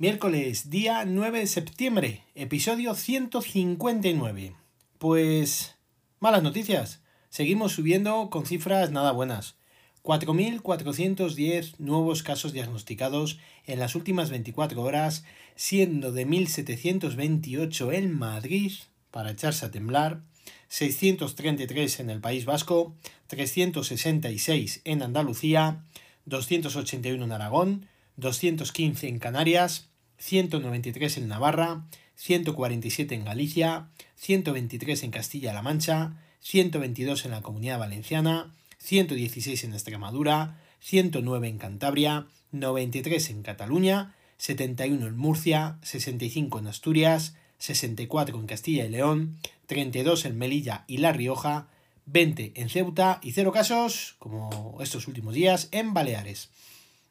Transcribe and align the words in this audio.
Miércoles, 0.00 0.70
día 0.70 1.04
9 1.04 1.40
de 1.40 1.46
septiembre, 1.48 2.22
episodio 2.36 2.94
159. 2.94 4.54
Pues 4.96 5.74
malas 6.20 6.44
noticias. 6.44 7.02
Seguimos 7.30 7.72
subiendo 7.72 8.30
con 8.30 8.46
cifras 8.46 8.92
nada 8.92 9.10
buenas. 9.10 9.56
4.410 10.04 11.78
nuevos 11.78 12.22
casos 12.22 12.52
diagnosticados 12.52 13.40
en 13.66 13.80
las 13.80 13.96
últimas 13.96 14.30
24 14.30 14.80
horas, 14.80 15.24
siendo 15.56 16.12
de 16.12 16.28
1.728 16.28 17.92
en 17.92 18.16
Madrid, 18.16 18.70
para 19.10 19.32
echarse 19.32 19.66
a 19.66 19.72
temblar, 19.72 20.22
633 20.68 21.98
en 21.98 22.10
el 22.10 22.20
País 22.20 22.44
Vasco, 22.44 22.94
366 23.26 24.80
en 24.84 25.02
Andalucía, 25.02 25.82
281 26.24 27.24
en 27.24 27.32
Aragón, 27.32 27.88
215 28.18 29.08
en 29.08 29.18
Canarias, 29.18 29.87
193 30.18 31.18
en 31.18 31.28
Navarra, 31.28 31.84
147 32.16 33.14
en 33.14 33.24
Galicia, 33.24 33.88
123 34.16 35.04
en 35.04 35.10
Castilla-La 35.10 35.62
Mancha, 35.62 36.16
122 36.40 37.24
en 37.24 37.30
la 37.30 37.42
Comunidad 37.42 37.78
Valenciana, 37.78 38.52
116 38.78 39.64
en 39.64 39.72
Extremadura, 39.72 40.60
109 40.80 41.48
en 41.48 41.58
Cantabria, 41.58 42.26
93 42.52 43.30
en 43.30 43.42
Cataluña, 43.42 44.14
71 44.38 45.06
en 45.06 45.16
Murcia, 45.16 45.78
65 45.82 46.58
en 46.58 46.66
Asturias, 46.68 47.34
64 47.58 48.38
en 48.38 48.46
Castilla 48.46 48.84
y 48.84 48.88
León, 48.88 49.38
32 49.66 50.24
en 50.24 50.38
Melilla 50.38 50.84
y 50.86 50.98
La 50.98 51.12
Rioja, 51.12 51.68
20 52.06 52.52
en 52.54 52.68
Ceuta 52.68 53.20
y 53.22 53.32
0 53.32 53.52
casos, 53.52 54.16
como 54.18 54.78
estos 54.80 55.08
últimos 55.08 55.34
días, 55.34 55.68
en 55.72 55.92
Baleares. 55.92 56.50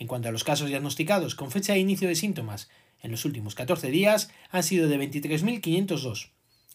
En 0.00 0.06
cuanto 0.06 0.30
a 0.30 0.32
los 0.32 0.44
casos 0.44 0.68
diagnosticados 0.68 1.34
con 1.34 1.50
fecha 1.50 1.74
de 1.74 1.78
inicio 1.78 2.08
de 2.08 2.16
síntomas 2.16 2.70
en 3.02 3.10
los 3.10 3.26
últimos 3.26 3.54
14 3.54 3.90
días, 3.90 4.30
han 4.50 4.62
sido 4.62 4.88
de 4.88 4.98
23.502, 4.98 6.30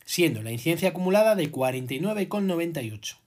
siendo 0.05 0.43
la 0.43 0.51
incidencia 0.51 0.89
acumulada 0.89 1.35
de 1.35 1.51
49,98. 1.51 3.17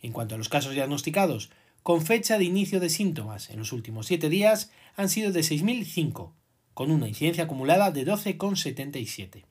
En 0.00 0.12
cuanto 0.12 0.34
a 0.34 0.38
los 0.38 0.48
casos 0.48 0.72
diagnosticados 0.72 1.50
con 1.82 2.06
fecha 2.06 2.38
de 2.38 2.44
inicio 2.44 2.80
de 2.80 2.88
síntomas 2.88 3.50
en 3.50 3.58
los 3.58 3.72
últimos 3.72 4.06
7 4.06 4.30
días, 4.30 4.70
han 4.96 5.10
sido 5.10 5.30
de 5.30 5.40
6.005, 5.40 6.32
con 6.72 6.90
una 6.90 7.06
incidencia 7.06 7.44
acumulada 7.44 7.90
de 7.90 8.06
12,77. 8.06 9.44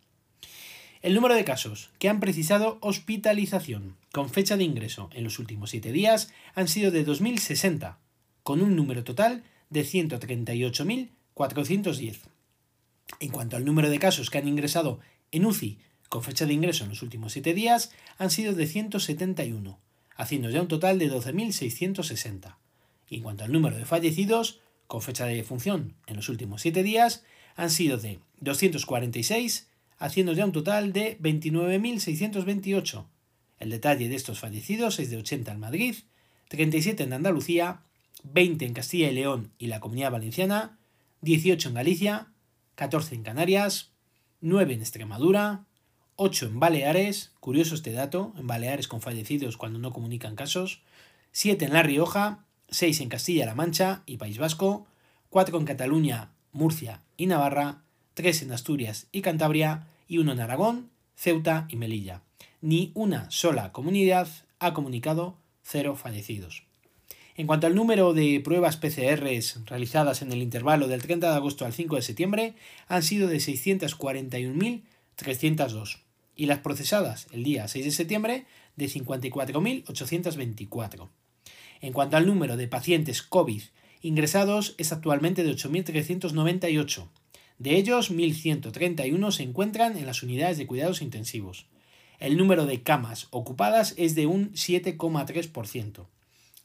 El 1.03 1.13
número 1.13 1.35
de 1.35 1.45
casos 1.45 1.91
que 1.99 2.09
han 2.09 2.19
precisado 2.19 2.79
hospitalización 2.81 3.95
con 4.11 4.31
fecha 4.31 4.57
de 4.57 4.63
ingreso 4.63 5.11
en 5.13 5.23
los 5.23 5.37
últimos 5.37 5.69
7 5.69 5.91
días 5.91 6.33
han 6.55 6.67
sido 6.67 6.89
de 6.89 7.05
2.060, 7.05 7.97
con 8.41 8.59
un 8.59 8.75
número 8.75 9.03
total 9.03 9.43
de 9.73 9.83
138.410. 9.83 12.19
En 13.19 13.29
cuanto 13.29 13.57
al 13.57 13.65
número 13.65 13.89
de 13.89 13.99
casos 13.99 14.29
que 14.29 14.37
han 14.37 14.47
ingresado 14.47 15.01
en 15.31 15.45
UCI 15.45 15.79
con 16.07 16.23
fecha 16.23 16.45
de 16.45 16.53
ingreso 16.53 16.83
en 16.83 16.91
los 16.91 17.01
últimos 17.01 17.33
7 17.33 17.53
días, 17.53 17.91
han 18.17 18.29
sido 18.29 18.53
de 18.53 18.67
171, 18.67 19.79
haciendo 20.15 20.49
ya 20.51 20.61
un 20.61 20.67
total 20.67 20.99
de 20.99 21.11
12.660. 21.11 22.57
Y 23.09 23.15
en 23.17 23.23
cuanto 23.23 23.43
al 23.43 23.51
número 23.51 23.75
de 23.75 23.85
fallecidos 23.85 24.61
con 24.87 25.01
fecha 25.01 25.25
de 25.25 25.35
defunción 25.35 25.95
en 26.05 26.15
los 26.17 26.29
últimos 26.29 26.61
7 26.61 26.83
días, 26.83 27.23
han 27.55 27.71
sido 27.71 27.97
de 27.97 28.19
246, 28.41 29.69
haciendo 29.97 30.33
ya 30.33 30.45
un 30.45 30.51
total 30.51 30.93
de 30.93 31.17
29.628. 31.19 33.05
El 33.59 33.71
detalle 33.71 34.09
de 34.09 34.15
estos 34.15 34.39
fallecidos 34.39 34.99
es 34.99 35.09
de 35.09 35.17
80 35.17 35.51
en 35.51 35.59
Madrid, 35.59 35.95
37 36.49 37.01
en 37.03 37.13
Andalucía, 37.13 37.81
20 38.23 38.65
en 38.65 38.73
Castilla 38.73 39.09
y 39.09 39.13
León 39.13 39.51
y 39.57 39.67
la 39.67 39.79
Comunidad 39.79 40.11
Valenciana, 40.11 40.77
18 41.21 41.69
en 41.69 41.75
Galicia, 41.75 42.27
14 42.75 43.15
en 43.15 43.23
Canarias, 43.23 43.91
9 44.41 44.73
en 44.73 44.79
Extremadura, 44.79 45.65
8 46.15 46.47
en 46.47 46.59
Baleares, 46.59 47.31
curioso 47.39 47.75
este 47.75 47.91
dato, 47.91 48.33
en 48.37 48.47
Baleares 48.47 48.87
con 48.87 49.01
fallecidos 49.01 49.57
cuando 49.57 49.79
no 49.79 49.91
comunican 49.91 50.35
casos, 50.35 50.81
7 51.31 51.65
en 51.65 51.73
La 51.73 51.83
Rioja, 51.83 52.45
6 52.69 53.01
en 53.01 53.09
Castilla-La 53.09 53.55
Mancha 53.55 54.03
y 54.05 54.17
País 54.17 54.37
Vasco, 54.37 54.85
4 55.29 55.57
en 55.57 55.65
Cataluña, 55.65 56.31
Murcia 56.51 57.01
y 57.17 57.27
Navarra, 57.27 57.83
3 58.13 58.43
en 58.43 58.51
Asturias 58.51 59.07
y 59.11 59.21
Cantabria 59.21 59.87
y 60.07 60.19
1 60.19 60.33
en 60.33 60.39
Aragón, 60.39 60.89
Ceuta 61.15 61.67
y 61.69 61.75
Melilla. 61.75 62.21
Ni 62.61 62.91
una 62.95 63.29
sola 63.31 63.71
comunidad 63.71 64.27
ha 64.59 64.73
comunicado 64.73 65.37
cero 65.63 65.95
fallecidos. 65.95 66.63
En 67.35 67.47
cuanto 67.47 67.65
al 67.65 67.73
número 67.73 68.13
de 68.13 68.39
pruebas 68.43 68.77
PCRs 68.77 69.65
realizadas 69.65 70.21
en 70.21 70.31
el 70.31 70.43
intervalo 70.43 70.87
del 70.87 71.01
30 71.01 71.31
de 71.31 71.35
agosto 71.35 71.65
al 71.65 71.73
5 71.73 71.95
de 71.95 72.03
septiembre, 72.03 72.53
han 72.87 73.01
sido 73.01 73.27
de 73.27 73.37
641.302 73.37 75.97
y 76.35 76.45
las 76.45 76.59
procesadas 76.59 77.25
el 77.31 77.43
día 77.43 77.67
6 77.67 77.85
de 77.85 77.91
septiembre 77.91 78.45
de 78.75 78.85
54.824. 78.85 81.09
En 81.81 81.91
cuanto 81.91 82.17
al 82.17 82.27
número 82.27 82.55
de 82.55 82.67
pacientes 82.67 83.23
COVID 83.23 83.63
ingresados 84.01 84.75
es 84.77 84.91
actualmente 84.91 85.43
de 85.43 85.55
8.398. 85.55 87.07
De 87.57 87.77
ellos, 87.77 88.11
1.131 88.11 89.31
se 89.31 89.43
encuentran 89.43 89.97
en 89.97 90.05
las 90.05 90.21
unidades 90.21 90.59
de 90.59 90.67
cuidados 90.67 91.01
intensivos. 91.01 91.65
El 92.19 92.37
número 92.37 92.67
de 92.67 92.83
camas 92.83 93.25
ocupadas 93.31 93.95
es 93.97 94.13
de 94.13 94.27
un 94.27 94.53
7,3%. 94.53 96.05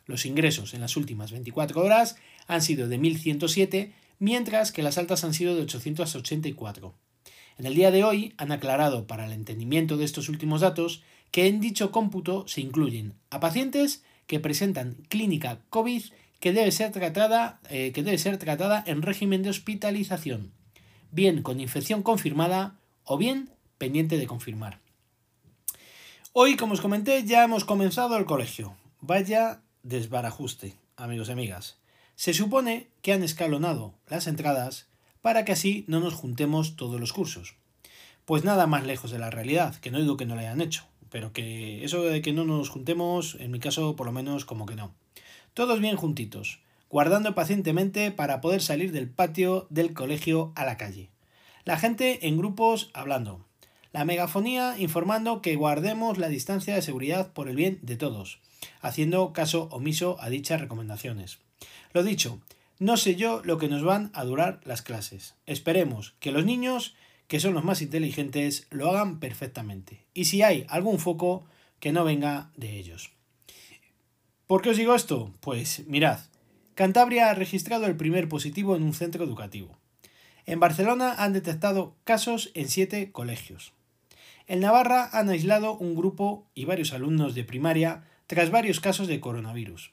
Los 0.09 0.25
ingresos 0.25 0.73
en 0.73 0.81
las 0.81 0.97
últimas 0.97 1.31
24 1.33 1.81
horas 1.83 2.17
han 2.47 2.63
sido 2.63 2.89
de 2.89 2.99
1.107, 2.99 3.93
mientras 4.19 4.73
que 4.73 4.83
las 4.83 4.97
altas 4.97 5.23
han 5.23 5.35
sido 5.35 5.55
de 5.55 5.63
884. 5.63 6.95
En 7.59 7.67
el 7.67 7.75
día 7.75 7.91
de 7.91 8.05
hoy 8.05 8.33
han 8.39 8.51
aclarado 8.51 9.07
para 9.07 9.27
el 9.27 9.33
entendimiento 9.33 9.99
de 9.99 10.07
estos 10.07 10.31
últimos 10.31 10.63
datos 10.63 11.03
que 11.31 11.47
en 11.47 11.61
dicho 11.61 11.93
cómputo 11.93 12.49
se 12.49 12.63
incluyen 12.63 13.15
a 13.29 13.39
pacientes 13.39 14.03
que 14.27 14.41
presentan 14.41 14.97
clínica 15.11 15.61
COVID 15.69 16.03
que 16.41 16.55
debe 16.55 16.73
ser 16.73 16.91
tratada, 16.91 17.61
eh, 17.69 17.93
que 17.93 18.03
debe 18.03 18.17
ser 18.17 18.39
tratada 18.39 18.83
en 18.87 19.03
régimen 19.03 19.43
de 19.43 19.51
hospitalización, 19.51 20.53
bien 21.11 21.43
con 21.43 21.61
infección 21.61 22.03
confirmada 22.03 22.79
o 23.05 23.19
bien 23.19 23.51
pendiente 23.77 24.17
de 24.17 24.27
confirmar. 24.27 24.81
Hoy, 26.33 26.57
como 26.57 26.73
os 26.73 26.81
comenté, 26.81 27.25
ya 27.25 27.45
hemos 27.45 27.67
comenzado 27.67 28.17
el 28.17 28.25
colegio. 28.25 28.75
Vaya 29.01 29.61
desbarajuste, 29.88 30.75
amigos 30.97 31.28
y 31.28 31.32
amigas. 31.32 31.78
Se 32.15 32.34
supone 32.34 32.88
que 33.00 33.15
han 33.15 33.22
escalonado 33.22 33.94
las 34.09 34.26
entradas 34.26 34.87
para 35.22 35.44
que 35.44 35.53
así 35.53 35.84
no 35.88 36.00
nos 36.00 36.12
juntemos 36.12 36.76
todos 36.76 37.00
los 37.00 37.15
cursos. 37.15 37.54
Pues 38.26 38.44
nada 38.44 38.66
más 38.66 38.84
lejos 38.84 39.10
de 39.10 39.19
la 39.19 39.31
realidad, 39.31 39.76
que 39.76 39.91
no 39.91 39.99
digo 39.99 40.19
que 40.19 40.26
no 40.26 40.34
lo 40.34 40.43
hayan 40.43 40.60
hecho, 40.60 40.84
pero 41.10 41.32
que 41.32 41.84
eso 41.84 42.03
de 42.03 42.21
que 42.21 42.34
no 42.34 42.44
nos 42.44 42.69
juntemos, 42.69 43.37
en 43.41 43.50
mi 43.50 43.60
caso 43.60 43.97
por 43.97 44.06
lo 44.06 44.12
menos 44.12 44.44
como 44.44 44.66
que 44.66 44.76
no. 44.76 44.94
Todos 45.54 45.81
bien 45.81 45.97
juntitos, 45.97 46.60
guardando 46.91 47.34
pacientemente 47.34 48.11
para 48.11 48.43
poder 48.43 48.61
salir 48.61 48.93
del 48.93 49.08
patio 49.08 49.67
del 49.70 49.94
colegio 49.94 50.52
a 50.55 50.67
la 50.67 50.76
calle. 50.76 51.08
La 51.64 51.79
gente 51.79 52.29
en 52.29 52.37
grupos 52.37 52.91
hablando. 52.93 53.46
La 53.93 54.05
megafonía 54.05 54.79
informando 54.79 55.41
que 55.41 55.56
guardemos 55.56 56.19
la 56.19 56.29
distancia 56.29 56.75
de 56.75 56.82
seguridad 56.82 57.32
por 57.32 57.49
el 57.49 57.56
bien 57.56 57.79
de 57.81 57.96
todos 57.96 58.41
haciendo 58.81 59.33
caso 59.33 59.69
omiso 59.71 60.17
a 60.21 60.29
dichas 60.29 60.61
recomendaciones. 60.61 61.39
Lo 61.93 62.03
dicho, 62.03 62.41
no 62.79 62.97
sé 62.97 63.17
yo 63.17 63.43
lo 63.45 63.59
que 63.59 63.69
nos 63.69 63.83
van 63.83 64.11
a 64.15 64.25
durar 64.25 64.61
las 64.65 64.83
clases. 64.83 65.35
Esperemos 65.47 66.15
que 66.21 66.33
los 66.33 66.45
niños, 66.45 66.95
que 67.27 67.41
son 67.41 67.55
los 67.55 67.65
más 67.65 67.83
inteligentes, 67.83 68.67
lo 68.71 68.89
hagan 68.91 69.19
perfectamente. 69.19 70.05
Y 70.15 70.27
si 70.27 70.43
hay 70.43 70.65
algún 70.69 70.99
foco, 70.99 71.45
que 71.81 71.93
no 71.93 72.05
venga 72.05 72.51
de 72.57 72.77
ellos. 72.77 73.11
¿Por 74.47 74.63
qué 74.63 74.71
os 74.71 74.77
digo 74.77 74.95
esto? 74.95 75.33
Pues 75.41 75.87
mirad, 75.87 76.21
Cantabria 76.75 77.31
ha 77.31 77.35
registrado 77.35 77.87
el 77.87 77.97
primer 77.97 78.29
positivo 78.29 78.77
en 78.77 78.83
un 78.83 78.95
centro 78.95 79.25
educativo. 79.25 79.77
En 80.47 80.61
Barcelona 80.61 81.15
han 81.19 81.33
detectado 81.33 81.97
casos 82.05 82.51
en 82.55 82.69
siete 82.69 83.13
colegios. 83.13 83.73
En 84.47 84.61
Navarra 84.61 85.11
han 85.13 85.29
aislado 85.29 85.77
un 85.77 85.95
grupo 85.95 86.47
y 86.55 86.65
varios 86.65 86.95
alumnos 86.95 87.35
de 87.35 87.45
primaria 87.45 88.05
tras 88.29 88.51
varios 88.53 88.79
casos 88.79 89.09
de 89.09 89.19
coronavirus. 89.19 89.91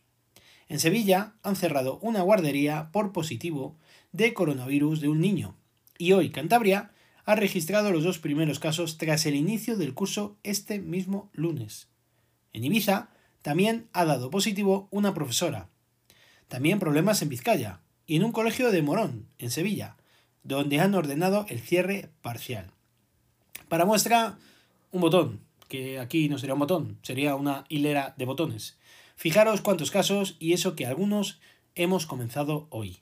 En 0.67 0.79
Sevilla 0.79 1.33
han 1.41 1.55
cerrado 1.55 1.99
una 2.01 2.21
guardería 2.21 2.91
por 2.91 3.11
positivo 3.11 3.77
de 4.11 4.33
coronavirus 4.33 4.99
de 4.99 5.09
un 5.09 5.21
niño. 5.21 5.55
Y 5.97 6.11
hoy 6.11 6.29
Cantabria 6.29 6.91
ha 7.25 7.35
registrado 7.35 7.91
los 7.91 8.03
dos 8.03 8.19
primeros 8.19 8.59
casos 8.59 8.97
tras 8.97 9.25
el 9.25 9.35
inicio 9.35 9.77
del 9.77 9.93
curso 9.93 10.37
este 10.43 10.79
mismo 10.79 11.29
lunes. 11.33 11.87
En 12.53 12.63
Ibiza 12.63 13.09
también 13.41 13.87
ha 13.93 14.05
dado 14.05 14.29
positivo 14.29 14.89
una 14.91 15.13
profesora. 15.13 15.69
También 16.47 16.79
problemas 16.79 17.21
en 17.21 17.29
Vizcaya 17.29 17.79
y 18.05 18.17
en 18.17 18.25
un 18.25 18.31
colegio 18.31 18.71
de 18.71 18.81
Morón, 18.81 19.27
en 19.39 19.49
Sevilla, 19.49 19.95
donde 20.43 20.79
han 20.79 20.93
ordenado 20.93 21.45
el 21.49 21.61
cierre 21.61 22.09
parcial. 22.21 22.71
Para 23.69 23.85
muestra, 23.85 24.37
un 24.91 25.01
botón, 25.01 25.41
que 25.67 25.99
aquí 25.99 26.29
no 26.29 26.37
sería 26.37 26.53
un 26.53 26.59
botón, 26.59 26.97
sería 27.01 27.35
una 27.35 27.65
hilera 27.69 28.13
de 28.17 28.25
botones. 28.25 28.77
Fijaros 29.15 29.61
cuántos 29.61 29.91
casos 29.91 30.35
y 30.39 30.53
eso 30.53 30.75
que 30.75 30.85
algunos 30.85 31.39
hemos 31.75 32.05
comenzado 32.05 32.67
hoy, 32.69 32.99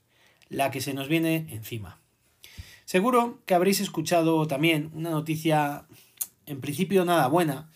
la 0.48 0.70
que 0.70 0.80
se 0.80 0.94
nos 0.94 1.08
viene 1.08 1.46
encima. 1.50 1.98
Seguro 2.84 3.40
que 3.46 3.54
habréis 3.54 3.80
escuchado 3.80 4.46
también 4.46 4.90
una 4.94 5.10
noticia, 5.10 5.86
en 6.46 6.60
principio 6.60 7.04
nada 7.04 7.26
buena, 7.28 7.70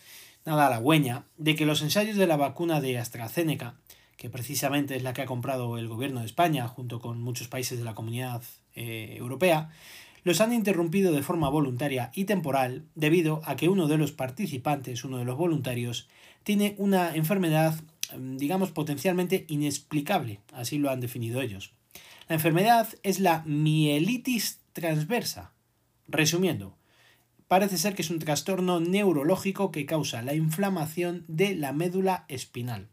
nada 0.45 0.67
halagüeña, 0.67 1.25
de 1.37 1.55
que 1.55 1.65
los 1.65 1.81
ensayos 1.81 2.15
de 2.15 2.27
la 2.27 2.37
vacuna 2.37 2.79
de 2.79 2.97
AstraZeneca, 2.97 3.75
que 4.17 4.29
precisamente 4.29 4.95
es 4.95 5.03
la 5.03 5.13
que 5.13 5.21
ha 5.21 5.25
comprado 5.25 5.77
el 5.77 5.87
gobierno 5.87 6.19
de 6.19 6.25
España 6.25 6.67
junto 6.67 6.99
con 6.99 7.21
muchos 7.21 7.47
países 7.47 7.79
de 7.79 7.85
la 7.85 7.95
comunidad 7.95 8.43
eh, 8.75 9.15
europea, 9.17 9.69
los 10.23 10.41
han 10.41 10.53
interrumpido 10.53 11.11
de 11.11 11.23
forma 11.23 11.49
voluntaria 11.49 12.11
y 12.13 12.25
temporal 12.25 12.85
debido 12.95 13.41
a 13.45 13.55
que 13.55 13.69
uno 13.69 13.87
de 13.87 13.97
los 13.97 14.11
participantes, 14.11 15.03
uno 15.03 15.17
de 15.17 15.25
los 15.25 15.37
voluntarios, 15.37 16.07
tiene 16.43 16.75
una 16.77 17.15
enfermedad, 17.15 17.75
mm, 18.17 18.37
digamos, 18.37 18.71
potencialmente 18.71 19.45
inexplicable, 19.47 20.39
así 20.53 20.77
lo 20.77 20.89
han 20.89 21.01
definido 21.01 21.41
ellos. 21.41 21.73
La 22.27 22.35
enfermedad 22.35 22.87
es 23.03 23.19
la 23.19 23.43
mielitis 23.45 24.59
transversa. 24.73 25.51
Resumiendo, 26.07 26.77
parece 27.47 27.77
ser 27.77 27.95
que 27.95 28.03
es 28.03 28.09
un 28.09 28.19
trastorno 28.19 28.79
neurológico 28.79 29.71
que 29.71 29.85
causa 29.85 30.21
la 30.21 30.35
inflamación 30.35 31.25
de 31.27 31.55
la 31.55 31.73
médula 31.73 32.25
espinal. 32.27 32.87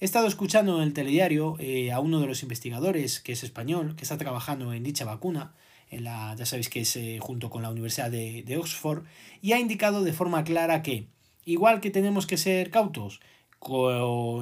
He 0.00 0.04
estado 0.04 0.28
escuchando 0.28 0.76
en 0.76 0.84
el 0.84 0.92
telediario 0.92 1.56
eh, 1.58 1.90
a 1.92 2.00
uno 2.00 2.20
de 2.20 2.26
los 2.26 2.42
investigadores, 2.42 3.20
que 3.20 3.32
es 3.32 3.42
español, 3.42 3.96
que 3.96 4.04
está 4.04 4.16
trabajando 4.16 4.72
en 4.72 4.84
dicha 4.84 5.04
vacuna, 5.04 5.54
en 5.90 6.04
la, 6.04 6.34
ya 6.36 6.46
sabéis 6.46 6.68
que 6.68 6.80
es 6.80 6.96
eh, 6.96 7.18
junto 7.20 7.50
con 7.50 7.62
la 7.62 7.70
Universidad 7.70 8.10
de, 8.10 8.42
de 8.42 8.56
Oxford, 8.56 9.04
y 9.42 9.52
ha 9.52 9.60
indicado 9.60 10.02
de 10.02 10.12
forma 10.12 10.44
clara 10.44 10.82
que, 10.82 11.06
igual 11.44 11.80
que 11.80 11.90
tenemos 11.90 12.26
que 12.26 12.36
ser 12.36 12.70
cautos 12.70 13.20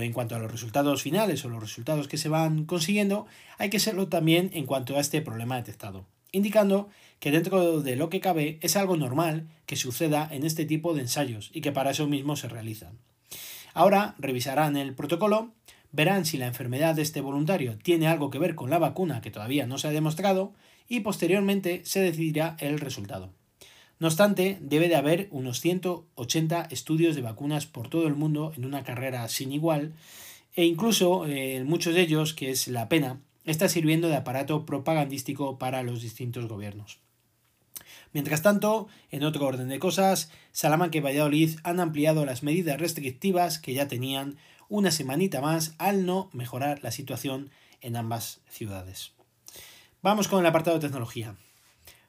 en 0.01 0.13
cuanto 0.13 0.37
a 0.37 0.39
los 0.39 0.53
resultados 0.53 1.03
finales 1.03 1.45
o 1.45 1.49
los 1.49 1.63
resultados 1.63 2.07
que 2.07 2.19
se 2.19 2.29
van 2.29 2.65
consiguiendo, 2.65 3.27
hay 3.59 3.71
que 3.71 3.81
serlo 3.81 4.09
también 4.09 4.51
en 4.53 4.67
cuanto 4.67 4.97
a 4.97 5.01
este 5.01 5.23
problema 5.23 5.57
detectado, 5.57 6.05
indicando 6.33 6.89
que 7.19 7.31
dentro 7.31 7.81
de 7.81 7.97
lo 7.97 8.11
que 8.11 8.21
cabe 8.21 8.59
es 8.61 8.77
algo 8.77 8.97
normal 8.97 9.49
que 9.65 9.77
suceda 9.77 10.29
en 10.31 10.45
este 10.45 10.67
tipo 10.67 10.95
de 10.95 11.03
ensayos 11.03 11.51
y 11.53 11.63
que 11.63 11.73
para 11.73 11.91
eso 11.91 12.07
mismo 12.07 12.37
se 12.37 12.49
realizan. 12.49 12.99
Ahora 13.73 14.15
revisarán 14.19 14.77
el 14.77 14.95
protocolo, 14.95 15.53
verán 15.93 16.25
si 16.25 16.39
la 16.39 16.47
enfermedad 16.47 16.95
de 16.95 17.03
este 17.03 17.21
voluntario 17.21 17.79
tiene 17.79 18.07
algo 18.09 18.31
que 18.31 18.39
ver 18.39 18.55
con 18.55 18.71
la 18.71 18.79
vacuna 18.79 19.21
que 19.21 19.31
todavía 19.31 19.67
no 19.67 19.79
se 19.79 19.89
ha 19.89 19.93
demostrado 19.93 20.53
y 20.89 21.01
posteriormente 21.01 21.83
se 21.85 22.01
decidirá 22.01 22.57
el 22.61 22.79
resultado. 22.79 23.33
No 23.99 24.09
obstante, 24.09 24.59
debe 24.61 24.89
de 24.89 24.97
haber 24.97 25.29
unos 25.31 25.61
180 25.61 26.69
estudios 26.71 27.17
de 27.17 27.23
vacunas 27.23 27.67
por 27.67 27.89
todo 27.89 28.07
el 28.07 28.15
mundo 28.15 28.53
en 28.57 28.65
una 28.65 28.85
carrera 28.85 29.27
sin 29.29 29.53
igual 29.53 29.95
e 30.55 30.65
incluso 30.65 31.27
eh, 31.27 31.65
muchos 31.65 31.95
de 31.95 32.03
ellos, 32.03 32.35
que 32.35 32.51
es 32.51 32.69
la 32.69 32.89
pena, 32.89 33.21
está 33.45 33.69
sirviendo 33.69 34.09
de 34.09 34.17
aparato 34.17 34.67
propagandístico 34.67 35.59
para 35.59 35.83
los 35.83 36.03
distintos 36.03 36.47
gobiernos. 36.47 36.99
Mientras 38.17 38.41
tanto, 38.41 38.89
en 39.11 39.25
otro 39.25 39.45
orden 39.45 39.69
de 39.69 39.79
cosas, 39.79 40.31
Salamanca 40.51 40.97
y 40.97 41.03
Valladolid 41.03 41.59
han 41.65 41.81
ampliado 41.81 42.25
las 42.25 42.43
medidas 42.43 42.81
restrictivas 42.81 43.59
que 43.59 43.75
ya 43.75 43.89
tenían 43.89 44.39
una 44.71 44.91
semanita 44.91 45.43
más 45.43 45.75
al 45.77 46.07
no 46.07 46.31
mejorar 46.33 46.83
la 46.83 46.93
situación 46.93 47.51
en 47.83 47.95
ambas 47.95 48.41
ciudades. 48.49 49.13
Vamos 50.01 50.29
con 50.29 50.41
el 50.41 50.47
apartado 50.47 50.79
de 50.79 50.87
tecnología. 50.87 51.37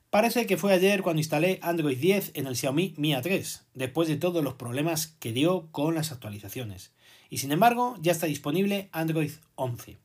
Parece 0.10 0.46
que 0.46 0.56
fue 0.56 0.72
ayer 0.72 1.02
cuando 1.02 1.20
instalé 1.20 1.60
Android 1.62 1.98
10 1.98 2.32
en 2.36 2.48
el 2.48 2.56
Xiaomi 2.56 2.94
Mi 2.96 3.12
A3, 3.12 3.64
después 3.74 4.08
de 4.08 4.16
todos 4.16 4.42
los 4.42 4.54
problemas 4.54 5.08
que 5.20 5.34
dio 5.34 5.68
con 5.74 5.94
las 5.96 6.14
actualizaciones. 6.14 6.94
Y 7.30 7.40
sin 7.40 7.52
embargo, 7.52 7.98
ya 8.00 8.14
está 8.14 8.28
disponible 8.28 8.88
Android 8.94 9.32
11. 9.56 9.98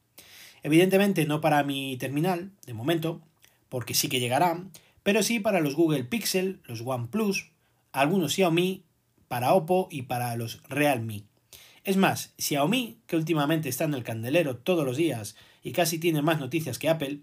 Evidentemente 0.64 1.26
no 1.26 1.40
para 1.40 1.62
mi 1.62 1.96
terminal, 1.96 2.50
de 2.66 2.74
momento, 2.74 3.20
porque 3.68 3.94
sí 3.94 4.08
que 4.08 4.18
llegará, 4.18 4.64
pero 5.02 5.22
sí 5.22 5.40
para 5.40 5.60
los 5.60 5.74
Google 5.74 6.04
Pixel, 6.04 6.60
los 6.64 6.82
OnePlus, 6.82 7.50
algunos 7.92 8.34
Xiaomi, 8.34 8.84
para 9.28 9.54
Oppo 9.54 9.88
y 9.90 10.02
para 10.02 10.36
los 10.36 10.62
Realme. 10.68 11.24
Es 11.84 11.96
más, 11.96 12.34
Xiaomi, 12.38 12.98
que 13.06 13.16
últimamente 13.16 13.68
está 13.68 13.84
en 13.84 13.94
el 13.94 14.04
candelero 14.04 14.56
todos 14.56 14.84
los 14.84 14.96
días 14.96 15.36
y 15.62 15.72
casi 15.72 15.98
tiene 15.98 16.22
más 16.22 16.38
noticias 16.38 16.78
que 16.78 16.88
Apple, 16.88 17.20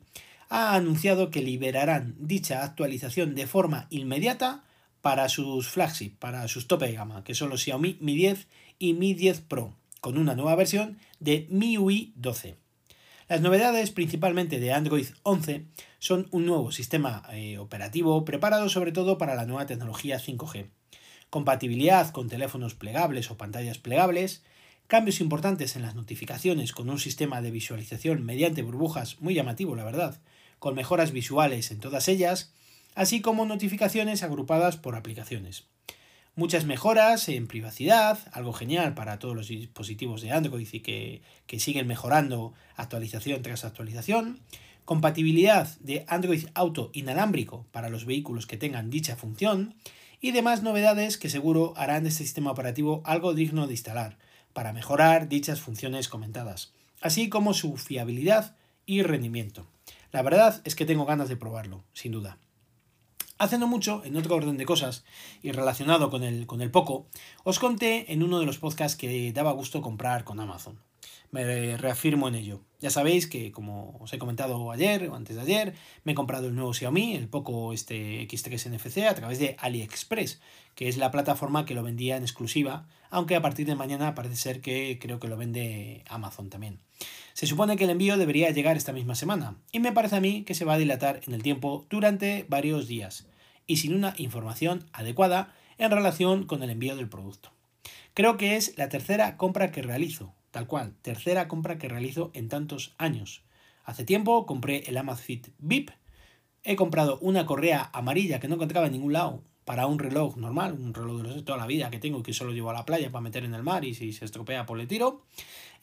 ha 0.50 0.76
anunciado 0.76 1.30
que 1.30 1.42
liberarán 1.42 2.16
dicha 2.20 2.64
actualización 2.64 3.36
de 3.36 3.48
forma 3.48 3.88
inmediata 3.90 4.64
para 5.02 5.30
sus 5.30 5.70
flagship, 5.70 6.18
para 6.20 6.48
sus 6.48 6.68
tope 6.68 6.88
de 6.88 6.94
gama, 6.94 7.24
que 7.24 7.36
son 7.36 7.50
los 7.50 7.62
Xiaomi 7.62 7.98
Mi 8.02 8.16
10 8.16 8.48
y 8.80 8.94
Mi 8.94 9.14
10 9.14 9.42
Pro, 9.42 9.74
con 10.02 10.18
una 10.18 10.36
nueva 10.36 10.56
versión 10.56 10.98
de 11.20 11.48
MIUI 11.50 12.14
12. 12.16 12.58
Las 13.30 13.42
novedades, 13.42 13.92
principalmente 13.92 14.60
de 14.60 14.74
Android 14.74 15.06
11, 15.22 15.68
son 16.00 16.28
un 16.32 16.48
nuevo 16.48 16.72
sistema 16.72 17.22
eh, 17.32 17.60
operativo 17.60 18.26
preparado 18.26 18.70
sobre 18.70 18.92
todo 18.92 19.20
para 19.20 19.36
la 19.36 19.46
nueva 19.46 19.68
tecnología 19.68 20.20
5G, 20.20 20.72
compatibilidad 21.30 22.10
con 22.10 22.28
teléfonos 22.28 22.74
plegables 22.74 23.30
o 23.30 23.38
pantallas 23.38 23.78
plegables, 23.78 24.42
cambios 24.88 25.22
importantes 25.22 25.76
en 25.76 25.84
las 25.84 25.94
notificaciones 25.94 26.72
con 26.72 26.90
un 26.90 26.98
sistema 26.98 27.40
de 27.44 27.52
visualización 27.52 28.26
mediante 28.26 28.64
burbujas 28.64 29.22
muy 29.22 29.36
llamativo, 29.36 29.76
la 29.76 29.84
verdad, 29.84 30.20
con 30.58 30.74
mejoras 30.74 31.12
visuales 31.12 31.70
en 31.70 31.80
todas 31.80 32.08
ellas, 32.08 32.52
así 32.96 33.22
como 33.22 33.46
notificaciones 33.46 34.24
agrupadas 34.24 34.78
por 34.78 34.96
aplicaciones. 34.96 35.68
Muchas 36.40 36.64
mejoras 36.64 37.28
en 37.28 37.48
privacidad, 37.48 38.18
algo 38.32 38.54
genial 38.54 38.94
para 38.94 39.20
todos 39.20 39.36
los 39.36 39.50
dispositivos 39.50 40.22
de 40.22 40.32
Android 40.32 40.70
y 40.72 40.80
que, 40.80 41.22
que 41.48 41.60
siguen 41.60 41.86
mejorando 41.86 42.54
actualización 42.78 43.42
tras 43.42 43.66
actualización. 43.66 44.40
Compatibilidad 44.86 45.68
de 45.82 46.06
Android 46.08 46.48
Auto 46.54 46.92
inalámbrico 46.94 47.66
para 47.74 47.90
los 47.90 48.06
vehículos 48.06 48.48
que 48.48 48.56
tengan 48.56 48.90
dicha 48.90 49.18
función. 49.18 49.76
Y 50.22 50.32
demás 50.32 50.64
novedades 50.64 51.18
que 51.18 51.30
seguro 51.30 51.74
harán 51.76 52.04
de 52.04 52.10
este 52.10 52.24
sistema 52.24 52.52
operativo 52.52 53.02
algo 53.04 53.34
digno 53.34 53.68
de 53.68 53.74
instalar, 53.74 54.18
para 54.54 54.72
mejorar 54.72 55.28
dichas 55.28 55.60
funciones 55.60 56.08
comentadas, 56.08 56.72
así 57.02 57.28
como 57.28 57.54
su 57.54 57.76
fiabilidad 57.76 58.56
y 58.86 59.02
rendimiento. 59.02 59.68
La 60.14 60.22
verdad 60.22 60.62
es 60.64 60.76
que 60.76 60.86
tengo 60.86 61.06
ganas 61.06 61.28
de 61.28 61.36
probarlo, 61.36 61.84
sin 61.92 62.14
duda. 62.14 62.38
Hace 63.40 63.58
mucho, 63.58 64.04
en 64.04 64.18
otro 64.18 64.36
orden 64.36 64.58
de 64.58 64.66
cosas 64.66 65.06
y 65.42 65.54
relacionado 65.54 66.10
con 66.10 66.24
el, 66.24 66.46
con 66.46 66.62
el 66.62 66.72
poco, 66.72 67.08
os 67.46 67.58
conté 67.58 68.12
en 68.12 68.22
uno 68.22 68.38
de 68.38 68.46
los 68.46 68.58
podcasts 68.58 68.98
que 68.98 69.32
daba 69.32 69.54
gusto 69.54 69.82
comprar 69.82 70.26
con 70.26 70.42
Amazon. 70.42 70.78
Me 71.32 71.78
reafirmo 71.78 72.28
en 72.28 72.36
ello. 72.36 72.60
Ya 72.82 72.90
sabéis 72.90 73.28
que, 73.28 73.54
como 73.54 73.98
os 74.02 74.12
he 74.12 74.20
comentado 74.20 74.72
ayer 74.74 75.08
o 75.08 75.16
antes 75.16 75.38
de 75.38 75.42
ayer, 75.42 75.74
me 76.04 76.12
he 76.12 76.16
comprado 76.16 76.48
el 76.48 76.56
nuevo 76.56 76.74
Xiaomi, 76.74 77.16
el 77.16 77.30
Poco 77.30 77.72
este 77.72 78.28
X3 78.28 78.72
NFC, 78.72 79.08
a 79.08 79.16
través 79.16 79.40
de 79.40 79.56
AliExpress, 79.60 80.42
que 80.76 80.90
es 80.90 80.98
la 80.98 81.12
plataforma 81.12 81.64
que 81.64 81.76
lo 81.76 81.84
vendía 81.84 82.18
en 82.18 82.24
exclusiva, 82.24 82.88
aunque 83.10 83.38
a 83.38 83.42
partir 83.42 83.66
de 83.66 83.76
mañana 83.76 84.16
parece 84.16 84.36
ser 84.36 84.60
que 84.60 85.00
creo 85.00 85.22
que 85.22 85.30
lo 85.30 85.38
vende 85.38 86.04
Amazon 86.10 86.50
también. 86.50 86.82
Se 87.34 87.48
supone 87.48 87.78
que 87.78 87.86
el 87.86 87.92
envío 87.92 88.18
debería 88.18 88.50
llegar 88.50 88.76
esta 88.76 88.92
misma 88.92 89.16
semana, 89.16 89.56
y 89.72 89.80
me 89.80 89.94
parece 89.94 90.18
a 90.18 90.22
mí 90.22 90.44
que 90.44 90.56
se 90.56 90.66
va 90.66 90.74
a 90.74 90.78
dilatar 90.78 91.22
en 91.26 91.34
el 91.34 91.42
tiempo 91.42 91.86
durante 91.90 92.46
varios 92.50 92.88
días, 92.88 93.29
y 93.70 93.78
sin 93.78 93.94
una 93.94 94.16
información 94.18 94.84
adecuada 94.94 95.54
en 95.78 95.92
relación 95.92 96.48
con 96.48 96.64
el 96.64 96.72
envío 96.72 96.96
del 96.96 97.08
producto. 97.08 97.52
Creo 98.16 98.36
que 98.36 98.56
es 98.56 98.76
la 98.80 98.90
tercera 98.90 99.38
compra 99.38 99.72
que 99.72 99.84
realizo, 99.84 100.34
tal 100.50 100.66
cual, 100.66 100.96
tercera 101.04 101.48
compra 101.48 101.78
que 101.78 101.88
realizo 101.88 102.32
en 102.34 102.50
tantos 102.50 102.96
años. 102.98 103.44
Hace 103.86 104.06
tiempo 104.06 104.48
compré 104.48 104.84
el 104.88 104.98
Amazfit 104.98 105.50
VIP, 105.60 105.92
he 106.64 106.76
comprado 106.76 107.20
una 107.22 107.46
correa 107.46 107.92
amarilla 107.94 108.40
que 108.40 108.48
no 108.48 108.56
encontraba 108.56 108.88
en 108.88 108.94
ningún 108.94 109.14
lado 109.14 109.44
para 109.66 109.86
un 109.86 110.00
reloj 110.00 110.36
normal, 110.36 110.74
un 110.74 110.96
reloj 110.96 111.22
de 111.22 111.44
toda 111.44 111.60
la 111.60 111.68
vida 111.68 111.92
que 111.92 112.00
tengo 112.00 112.24
que 112.24 112.34
solo 112.34 112.54
llevo 112.54 112.72
a 112.72 112.74
la 112.74 112.86
playa 112.86 113.12
para 113.12 113.22
meter 113.22 113.46
en 113.46 113.54
el 113.54 113.62
mar 113.62 113.86
y 113.86 113.94
si 113.94 114.14
se 114.14 114.26
estropea 114.26 114.66
pues 114.66 114.80
le 114.80 114.88
tiro. 114.88 115.22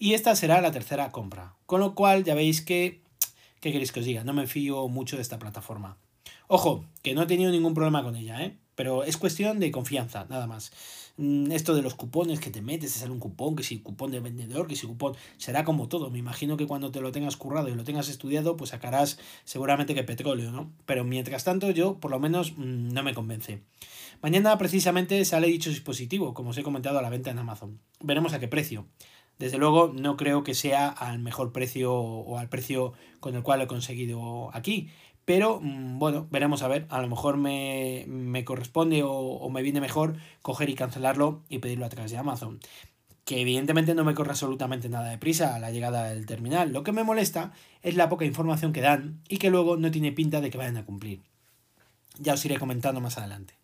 Y 0.01 0.15
esta 0.15 0.35
será 0.35 0.61
la 0.61 0.73
tercera 0.73 1.13
compra. 1.13 1.55
Con 1.67 1.79
lo 1.79 1.95
cual 1.95 2.25
ya 2.25 2.35
veis 2.35 2.63
que, 2.63 3.01
¿qué 3.61 3.71
queréis 3.71 3.93
que 3.93 4.01
os 4.01 4.07
diga? 4.07 4.25
No 4.25 4.33
me 4.33 4.49
fío 4.49 4.89
mucho 4.89 5.15
de 5.15 5.23
esta 5.23 5.39
plataforma. 5.39 5.99
Ojo, 6.49 6.85
que 7.03 7.15
no 7.15 7.23
he 7.23 7.27
tenido 7.27 7.51
ningún 7.51 7.75
problema 7.75 8.03
con 8.03 8.17
ella, 8.17 8.43
¿eh? 8.45 8.57
pero 8.77 9.03
es 9.03 9.17
cuestión 9.17 9.59
de 9.59 9.73
confianza, 9.73 10.27
nada 10.29 10.47
más. 10.47 10.71
Mm, 11.17 11.51
esto 11.51 11.75
de 11.75 11.83
los 11.83 11.95
cupones 11.95 12.39
que 12.41 12.51
te 12.51 12.61
metes, 12.61 12.93
te 12.93 13.01
sale 13.01 13.11
un 13.11 13.19
cupón, 13.19 13.57
que 13.57 13.65
si 13.65 13.81
cupón 13.81 14.13
de 14.13 14.21
vendedor, 14.21 14.69
que 14.69 14.77
si 14.77 14.87
cupón, 14.87 15.17
será 15.39 15.65
como 15.65 15.89
todo. 15.89 16.11
Me 16.11 16.19
imagino 16.19 16.57
que 16.57 16.67
cuando 16.67 16.93
te 16.93 17.01
lo 17.01 17.11
tengas 17.11 17.37
currado 17.37 17.69
y 17.69 17.75
lo 17.75 17.85
tengas 17.85 18.09
estudiado, 18.09 18.57
pues 18.57 18.71
sacarás 18.71 19.19
seguramente 19.45 19.95
que 19.95 20.05
petróleo, 20.05 20.53
¿no? 20.53 20.71
Pero 20.85 21.05
mientras 21.05 21.43
tanto, 21.43 21.71
yo 21.71 21.99
por 21.99 22.11
lo 22.11 22.21
menos 22.21 22.53
mm, 22.53 22.93
no 22.93 23.03
me 23.03 23.15
convence. 23.15 23.63
Mañana 24.23 24.57
precisamente 24.59 25.25
sale 25.25 25.49
dicho 25.49 25.71
dispositivo, 25.71 26.35
como 26.35 26.51
os 26.51 26.59
he 26.59 26.63
comentado, 26.63 26.99
a 26.99 27.03
la 27.03 27.11
venta 27.11 27.31
en 27.31 27.39
Amazon. 27.39 27.81
Veremos 28.01 28.35
a 28.35 28.41
qué 28.41 28.49
precio. 28.49 28.87
Desde 29.39 29.59
luego 29.59 29.93
no 29.95 30.17
creo 30.17 30.45
que 30.45 30.55
sea 30.55 30.89
al 30.89 31.19
mejor 31.19 31.53
precio 31.53 31.93
o 31.95 32.39
al 32.39 32.49
precio 32.49 32.95
con 33.21 33.35
el 33.35 33.43
cual 33.43 33.61
he 33.61 33.67
conseguido 33.67 34.51
aquí. 34.55 34.89
Pero 35.27 35.61
mm, 35.61 35.99
bueno, 35.99 36.27
veremos 36.31 36.63
a 36.63 36.69
ver. 36.69 36.87
A 36.89 37.03
lo 37.03 37.09
mejor 37.09 37.37
me, 37.37 38.43
corresponde 38.47 39.03
o, 39.05 39.47
me 39.51 39.61
viene 39.61 39.83
mejor 39.83 40.17
coger 40.41 40.71
y 40.71 40.75
cancelarlo 40.75 41.43
y 41.51 41.59
pedirlo 41.59 41.85
a 41.85 41.91
través 41.91 42.13
de 42.13 42.17
Amazon. 42.17 42.61
Que 43.25 43.41
evidentemente 43.41 43.95
no 43.95 44.05
me 44.05 44.15
corre 44.15 44.31
absolutamente 44.31 44.89
nada 44.89 45.11
de 45.11 45.19
prisa 45.19 45.55
a 45.55 45.59
la 45.59 45.73
llegada 45.73 46.05
del 46.05 46.25
terminal. 46.27 46.73
Lo 46.73 46.85
que 46.85 46.93
me 46.93 47.03
molesta 47.05 47.53
es 47.83 47.97
la 47.97 48.09
poca 48.09 48.25
información 48.25 48.73
que 48.73 48.81
dan 48.81 49.21
y 49.29 49.39
que 49.39 49.51
luego 49.51 49.77
no 49.77 49.91
tiene 49.91 50.13
pinta 50.13 50.41
de 50.41 50.49
que 50.49 50.59
vayan 50.59 50.77
a 50.77 50.87
cumplir. 50.87 51.23
Ya 52.19 52.35
os 52.35 52.45
iré 52.45 52.59
comentando 52.59 53.01
más 53.01 53.19
adelante. 53.19 53.55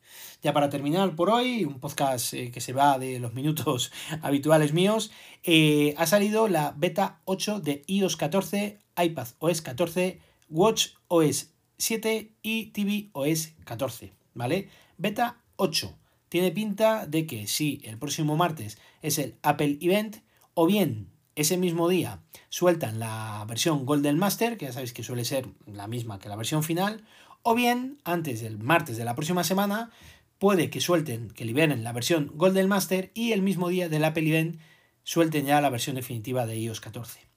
Ya 0.42 0.52
para 0.52 0.68
terminar 0.68 1.14
por 1.14 1.30
hoy, 1.30 1.64
un 1.64 1.78
podcast 1.78 2.34
eh, 2.34 2.50
que 2.50 2.60
se 2.60 2.72
va 2.72 2.98
de 2.98 3.20
los 3.20 3.34
minutos 3.34 3.92
habituales 4.22 4.72
míos, 4.72 5.12
eh, 5.44 5.94
ha 5.96 6.06
salido 6.06 6.48
la 6.48 6.74
beta 6.76 7.20
8 7.24 7.60
de 7.60 7.84
iOS 7.86 8.16
14, 8.16 8.80
iPad 9.00 9.28
OS 9.38 9.62
14, 9.62 10.31
Watch 10.52 10.88
OS 11.08 11.50
7 11.78 12.34
y 12.42 12.66
TV 12.66 13.08
OS 13.14 13.54
14, 13.64 14.12
¿vale? 14.34 14.68
Beta 14.98 15.38
8. 15.56 15.96
Tiene 16.28 16.50
pinta 16.50 17.06
de 17.06 17.26
que 17.26 17.46
si 17.46 17.80
el 17.84 17.96
próximo 17.96 18.36
martes 18.36 18.76
es 19.00 19.18
el 19.18 19.36
Apple 19.42 19.78
Event, 19.80 20.18
o 20.52 20.66
bien 20.66 21.08
ese 21.36 21.56
mismo 21.56 21.88
día 21.88 22.20
sueltan 22.50 22.98
la 22.98 23.42
versión 23.48 23.86
Golden 23.86 24.18
Master, 24.18 24.58
que 24.58 24.66
ya 24.66 24.72
sabéis 24.72 24.92
que 24.92 25.02
suele 25.02 25.24
ser 25.24 25.48
la 25.64 25.88
misma 25.88 26.18
que 26.18 26.28
la 26.28 26.36
versión 26.36 26.62
final, 26.62 27.02
o 27.42 27.54
bien 27.54 27.98
antes 28.04 28.42
del 28.42 28.58
martes 28.58 28.98
de 28.98 29.06
la 29.06 29.14
próxima 29.14 29.44
semana 29.44 29.90
puede 30.38 30.68
que 30.68 30.82
suelten, 30.82 31.30
que 31.30 31.46
liberen 31.46 31.82
la 31.82 31.92
versión 31.92 32.30
Golden 32.34 32.68
Master 32.68 33.10
y 33.14 33.32
el 33.32 33.40
mismo 33.40 33.70
día 33.70 33.88
del 33.88 34.04
Apple 34.04 34.28
Event 34.28 34.60
suelten 35.02 35.46
ya 35.46 35.62
la 35.62 35.70
versión 35.70 35.96
definitiva 35.96 36.44
de 36.44 36.58
iOS 36.58 36.82
14. 36.82 37.31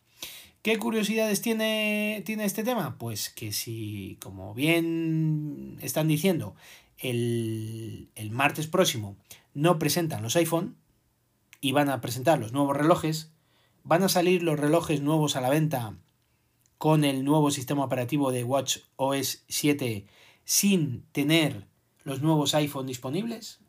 ¿Qué 0.65 0.79
curiosidades 0.79 1.43
tiene, 1.43 2.24
tiene 2.25 2.43
este 2.43 2.63
tema? 2.63 2.98
Pues 2.98 3.29
que 3.29 3.51
si, 3.51 4.17
como 4.19 4.55
bien 4.55 5.77
están 5.84 6.07
diciendo, 6.07 6.55
el, 6.98 8.10
el 8.15 8.31
martes 8.31 8.65
próximo 8.65 9.15
no 9.53 9.77
presentan 9.77 10.24
los 10.24 10.36
iPhone 10.36 10.75
y 11.62 11.72
van 11.72 11.89
a 11.89 12.01
presentar 12.01 12.39
los 12.39 12.51
nuevos 12.51 12.75
relojes, 12.75 13.31
van 13.84 14.01
a 14.01 14.10
salir 14.10 14.41
los 14.41 14.60
relojes 14.60 15.01
nuevos 15.01 15.36
a 15.36 15.41
la 15.41 15.51
venta 15.51 16.00
con 16.79 17.03
el 17.03 17.24
nuevo 17.24 17.51
sistema 17.51 17.84
operativo 17.84 18.31
de 18.31 18.43
Watch 18.43 18.77
OS 18.95 19.43
7 19.48 20.07
sin 20.45 21.03
tener 21.12 21.67
los 22.03 22.24
nuevos 22.24 22.55
iPhone 22.55 22.88
disponibles? 22.88 23.60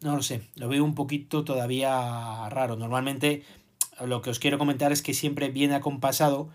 No 0.00 0.16
lo 0.16 0.22
sé, 0.22 0.48
lo 0.54 0.68
veo 0.68 0.82
un 0.82 0.94
poquito 0.94 1.44
todavía 1.44 2.48
raro. 2.48 2.76
Normalmente 2.76 3.44
lo 4.06 4.22
que 4.22 4.30
os 4.30 4.38
quiero 4.38 4.58
comentar 4.58 4.92
es 4.92 5.02
que 5.02 5.14
siempre 5.14 5.50
viene 5.50 5.74
acompasado 5.74 6.48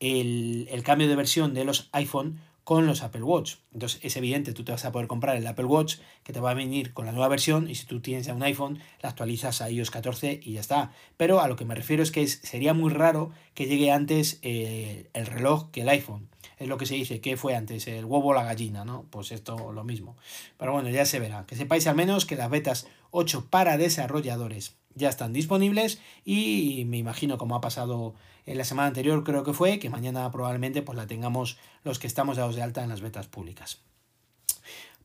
el, 0.00 0.68
el 0.70 0.82
cambio 0.82 1.08
de 1.08 1.16
versión 1.16 1.54
de 1.54 1.64
los 1.64 1.88
iPhone 1.92 2.40
con 2.68 2.86
los 2.86 3.02
Apple 3.02 3.22
Watch. 3.22 3.54
Entonces 3.72 3.98
es 4.02 4.14
evidente, 4.18 4.52
tú 4.52 4.62
te 4.62 4.72
vas 4.72 4.84
a 4.84 4.92
poder 4.92 5.08
comprar 5.08 5.36
el 5.36 5.46
Apple 5.46 5.64
Watch 5.64 5.96
que 6.22 6.34
te 6.34 6.40
va 6.40 6.50
a 6.50 6.54
venir 6.54 6.92
con 6.92 7.06
la 7.06 7.12
nueva 7.12 7.28
versión 7.28 7.70
y 7.70 7.74
si 7.76 7.86
tú 7.86 8.00
tienes 8.00 8.28
un 8.28 8.42
iPhone, 8.42 8.78
la 9.00 9.08
actualizas 9.08 9.62
a 9.62 9.70
iOS 9.70 9.90
14 9.90 10.38
y 10.42 10.52
ya 10.52 10.60
está. 10.60 10.92
Pero 11.16 11.40
a 11.40 11.48
lo 11.48 11.56
que 11.56 11.64
me 11.64 11.74
refiero 11.74 12.02
es 12.02 12.10
que 12.10 12.28
sería 12.28 12.74
muy 12.74 12.92
raro 12.92 13.30
que 13.54 13.64
llegue 13.64 13.90
antes 13.90 14.38
eh, 14.42 15.08
el 15.14 15.24
reloj 15.24 15.70
que 15.70 15.80
el 15.80 15.88
iPhone. 15.88 16.28
Es 16.58 16.68
lo 16.68 16.76
que 16.76 16.84
se 16.84 16.94
dice, 16.94 17.22
¿qué 17.22 17.38
fue 17.38 17.54
antes? 17.54 17.88
¿El 17.88 18.04
huevo 18.04 18.28
o 18.28 18.34
la 18.34 18.44
gallina? 18.44 18.84
¿no? 18.84 19.06
Pues 19.08 19.32
esto 19.32 19.72
lo 19.72 19.82
mismo. 19.82 20.18
Pero 20.58 20.72
bueno, 20.72 20.90
ya 20.90 21.06
se 21.06 21.20
verá. 21.20 21.46
Que 21.46 21.56
sepáis 21.56 21.86
al 21.86 21.96
menos 21.96 22.26
que 22.26 22.36
las 22.36 22.50
betas 22.50 22.86
8 23.12 23.46
para 23.48 23.78
desarrolladores 23.78 24.76
ya 24.98 25.08
están 25.08 25.32
disponibles 25.32 26.00
y 26.24 26.84
me 26.86 26.98
imagino 26.98 27.38
como 27.38 27.56
ha 27.56 27.60
pasado 27.60 28.14
en 28.44 28.58
la 28.58 28.64
semana 28.64 28.88
anterior 28.88 29.24
creo 29.24 29.44
que 29.44 29.52
fue 29.52 29.78
que 29.78 29.90
mañana 29.90 30.30
probablemente 30.30 30.82
pues 30.82 30.96
la 30.96 31.06
tengamos 31.06 31.58
los 31.84 31.98
que 31.98 32.06
estamos 32.06 32.36
dados 32.36 32.56
de 32.56 32.62
alta 32.62 32.82
en 32.82 32.88
las 32.90 33.00
betas 33.00 33.28
públicas. 33.28 33.80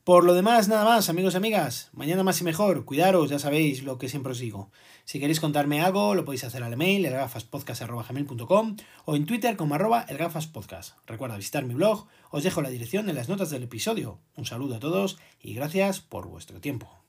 Por 0.04 0.24
lo 0.24 0.34
demás, 0.34 0.68
nada 0.68 0.84
más, 0.84 1.08
amigos 1.08 1.32
y 1.32 1.38
amigas. 1.38 1.88
Mañana 1.94 2.22
más 2.22 2.38
y 2.42 2.44
mejor. 2.44 2.84
Cuidaros, 2.84 3.30
ya 3.30 3.38
sabéis 3.38 3.84
lo 3.84 3.96
que 3.96 4.10
siempre 4.10 4.32
os 4.32 4.38
digo. 4.38 4.70
Si 5.06 5.18
queréis 5.18 5.40
contarme 5.40 5.80
algo, 5.80 6.14
lo 6.14 6.26
podéis 6.26 6.44
hacer 6.44 6.62
al 6.62 6.74
email, 6.74 7.06
elgafaspodcast.com 7.06 8.76
o 9.06 9.16
en 9.16 9.24
Twitter 9.24 9.56
como 9.56 9.76
arroba 9.76 10.02
elgafaspodcast. 10.02 10.98
Recuerda 11.06 11.38
visitar 11.38 11.64
mi 11.64 11.72
blog, 11.72 12.06
os 12.30 12.42
dejo 12.42 12.60
la 12.60 12.68
dirección 12.68 13.08
en 13.08 13.16
las 13.16 13.30
notas 13.30 13.48
del 13.48 13.62
episodio. 13.62 14.18
Un 14.36 14.44
saludo 14.44 14.76
a 14.76 14.80
todos 14.80 15.18
y 15.40 15.54
gracias 15.54 16.00
por 16.00 16.28
vuestro 16.28 16.60
tiempo. 16.60 17.03